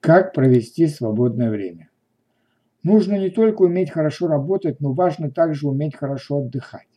Как 0.00 0.32
провести 0.32 0.86
свободное 0.86 1.50
время? 1.50 1.90
Нужно 2.82 3.18
не 3.18 3.28
только 3.28 3.62
уметь 3.62 3.90
хорошо 3.90 4.28
работать, 4.28 4.80
но 4.80 4.94
важно 4.94 5.30
также 5.30 5.68
уметь 5.68 5.94
хорошо 5.94 6.38
отдыхать. 6.38 6.88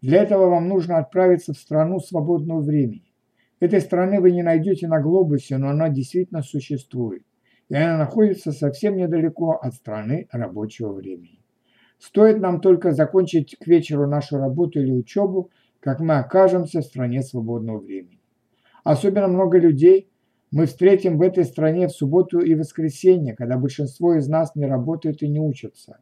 Для 0.00 0.22
этого 0.22 0.48
вам 0.48 0.68
нужно 0.68 0.98
отправиться 0.98 1.52
в 1.52 1.58
страну 1.58 1.98
свободного 1.98 2.60
времени. 2.60 3.12
Этой 3.58 3.80
страны 3.80 4.20
вы 4.20 4.30
не 4.30 4.44
найдете 4.44 4.86
на 4.86 5.00
глобусе, 5.00 5.58
но 5.58 5.70
она 5.70 5.88
действительно 5.88 6.42
существует. 6.42 7.24
И 7.68 7.74
она 7.74 7.98
находится 7.98 8.52
совсем 8.52 8.96
недалеко 8.96 9.58
от 9.60 9.74
страны 9.74 10.28
рабочего 10.30 10.92
времени. 10.92 11.40
Стоит 11.98 12.38
нам 12.38 12.60
только 12.60 12.92
закончить 12.92 13.56
к 13.58 13.66
вечеру 13.66 14.06
нашу 14.06 14.38
работу 14.38 14.80
или 14.80 14.92
учебу, 14.92 15.50
как 15.80 15.98
мы 15.98 16.18
окажемся 16.18 16.82
в 16.82 16.84
стране 16.84 17.22
свободного 17.22 17.78
времени. 17.78 18.20
Особенно 18.84 19.26
много 19.26 19.58
людей 19.58 20.11
мы 20.52 20.66
встретим 20.66 21.16
в 21.16 21.22
этой 21.22 21.44
стране 21.44 21.88
в 21.88 21.92
субботу 21.92 22.38
и 22.38 22.54
воскресенье, 22.54 23.34
когда 23.34 23.56
большинство 23.56 24.14
из 24.14 24.28
нас 24.28 24.54
не 24.54 24.66
работает 24.66 25.22
и 25.22 25.28
не 25.28 25.40
учатся. 25.40 25.98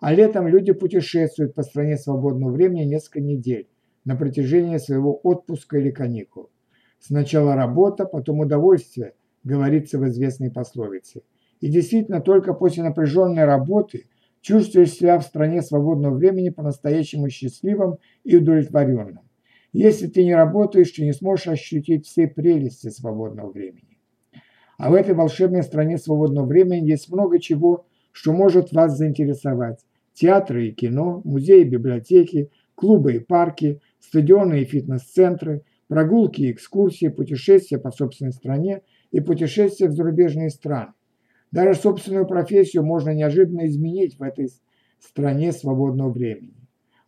А 0.00 0.12
летом 0.12 0.48
люди 0.48 0.72
путешествуют 0.72 1.54
по 1.54 1.62
стране 1.62 1.96
свободного 1.96 2.50
времени 2.50 2.82
несколько 2.82 3.20
недель 3.20 3.68
на 4.04 4.16
протяжении 4.16 4.78
своего 4.78 5.20
отпуска 5.22 5.78
или 5.78 5.92
каникул. 5.92 6.50
Сначала 6.98 7.54
работа, 7.54 8.04
потом 8.04 8.40
удовольствие, 8.40 9.14
говорится 9.44 10.00
в 10.00 10.08
известной 10.08 10.50
пословице. 10.50 11.22
И 11.60 11.68
действительно, 11.68 12.20
только 12.20 12.54
после 12.54 12.82
напряженной 12.82 13.44
работы 13.44 14.06
чувствуешь 14.40 14.90
себя 14.90 15.20
в 15.20 15.22
стране 15.22 15.62
свободного 15.62 16.16
времени 16.16 16.48
по-настоящему 16.50 17.30
счастливым 17.30 17.98
и 18.24 18.36
удовлетворенным. 18.36 19.20
Если 19.72 20.08
ты 20.08 20.24
не 20.24 20.34
работаешь, 20.34 20.90
ты 20.90 21.04
не 21.04 21.12
сможешь 21.12 21.46
ощутить 21.46 22.06
все 22.06 22.26
прелести 22.26 22.88
свободного 22.88 23.52
времени. 23.52 23.91
А 24.78 24.90
в 24.90 24.94
этой 24.94 25.14
волшебной 25.14 25.62
стране 25.62 25.98
свободного 25.98 26.46
времени 26.46 26.88
есть 26.88 27.10
много 27.10 27.38
чего, 27.38 27.86
что 28.10 28.32
может 28.32 28.72
вас 28.72 28.96
заинтересовать. 28.96 29.80
Театры 30.14 30.68
и 30.68 30.72
кино, 30.72 31.22
музеи, 31.24 31.64
библиотеки, 31.64 32.50
клубы 32.74 33.14
и 33.14 33.18
парки, 33.18 33.80
стадионы 34.00 34.62
и 34.62 34.64
фитнес-центры, 34.64 35.62
прогулки 35.88 36.42
и 36.42 36.52
экскурсии, 36.52 37.08
путешествия 37.08 37.78
по 37.78 37.90
собственной 37.90 38.32
стране 38.32 38.82
и 39.10 39.20
путешествия 39.20 39.88
в 39.88 39.92
зарубежные 39.92 40.50
страны. 40.50 40.92
Даже 41.50 41.78
собственную 41.78 42.26
профессию 42.26 42.82
можно 42.82 43.10
неожиданно 43.10 43.66
изменить 43.66 44.18
в 44.18 44.22
этой 44.22 44.48
стране 44.98 45.52
свободного 45.52 46.10
времени. 46.10 46.54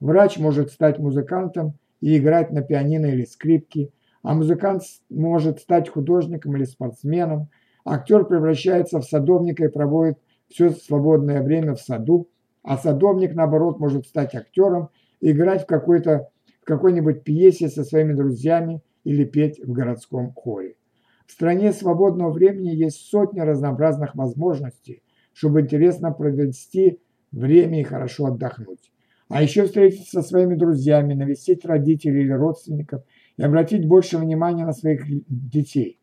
Врач 0.00 0.38
может 0.38 0.72
стать 0.72 0.98
музыкантом 0.98 1.78
и 2.00 2.18
играть 2.18 2.50
на 2.50 2.62
пианино 2.62 3.06
или 3.06 3.24
скрипке, 3.24 3.90
а 4.22 4.34
музыкант 4.34 4.82
может 5.10 5.60
стать 5.60 5.88
художником 5.88 6.56
или 6.56 6.64
спортсменом, 6.64 7.48
Актер 7.84 8.24
превращается 8.24 9.00
в 9.00 9.04
садовника 9.04 9.64
и 9.64 9.68
проводит 9.68 10.18
все 10.48 10.70
свободное 10.70 11.42
время 11.42 11.74
в 11.74 11.80
саду, 11.80 12.28
а 12.62 12.76
садовник, 12.76 13.34
наоборот, 13.34 13.80
может 13.80 14.06
стать 14.06 14.34
актером 14.34 14.90
и 15.20 15.32
играть 15.32 15.64
в, 15.64 15.66
какой-то, 15.66 16.28
в 16.60 16.64
какой-нибудь 16.64 17.24
пьесе 17.24 17.68
со 17.68 17.84
своими 17.84 18.12
друзьями 18.12 18.82
или 19.04 19.24
петь 19.24 19.58
в 19.58 19.72
городском 19.72 20.32
хоре. 20.32 20.76
В 21.26 21.32
стране 21.32 21.72
свободного 21.72 22.30
времени 22.30 22.68
есть 22.68 23.08
сотни 23.08 23.40
разнообразных 23.40 24.14
возможностей, 24.14 25.02
чтобы 25.32 25.62
интересно 25.62 26.12
провести 26.12 27.00
время 27.32 27.80
и 27.80 27.84
хорошо 27.84 28.26
отдохнуть. 28.26 28.92
А 29.28 29.42
еще 29.42 29.64
встретиться 29.64 30.20
со 30.20 30.28
своими 30.28 30.54
друзьями, 30.54 31.14
навестить 31.14 31.64
родителей 31.64 32.20
или 32.20 32.32
родственников 32.32 33.02
и 33.38 33.42
обратить 33.42 33.88
больше 33.88 34.18
внимания 34.18 34.66
на 34.66 34.74
своих 34.74 35.04
детей. 35.26 36.01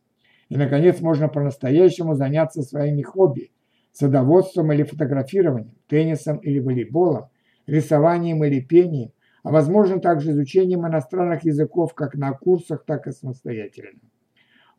И, 0.49 0.57
наконец, 0.57 0.99
можно 0.99 1.29
по-настоящему 1.29 2.15
заняться 2.15 2.61
своими 2.61 3.01
хобби– 3.01 3.51
садоводством 3.91 4.71
или 4.71 4.83
фотографированием, 4.83 5.75
теннисом 5.87 6.37
или 6.37 6.59
волейболом, 6.59 7.29
рисованием 7.67 8.43
или 8.43 8.61
пением, 8.61 9.11
а 9.43 9.51
возможно 9.51 9.99
также 9.99 10.31
изучением 10.31 10.87
иностранных 10.87 11.43
языков 11.43 11.93
как 11.93 12.15
на 12.15 12.31
курсах, 12.33 12.83
так 12.85 13.07
и 13.07 13.11
самостоятельно. 13.11 13.99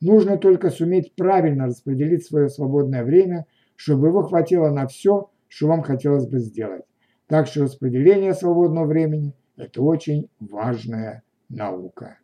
Нужно 0.01 0.39
только 0.39 0.71
суметь 0.71 1.15
правильно 1.15 1.67
распределить 1.67 2.27
свое 2.27 2.49
свободное 2.49 3.05
время, 3.05 3.47
чтобы 3.77 4.09
его 4.09 4.23
хватило 4.23 4.71
на 4.71 4.87
все, 4.87 5.31
что 5.49 5.69
вам 5.69 5.83
хотелось 5.83 6.27
бы 6.27 6.39
сделать. 6.39 6.85
Так 7.27 7.47
что 7.47 7.65
распределение 7.65 8.35
свободного 8.35 8.87
времени– 8.87 9.35
это 9.57 9.83
очень 9.83 10.29
важная 10.41 11.23
наука. 11.49 12.19